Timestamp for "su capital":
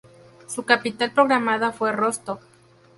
0.47-1.11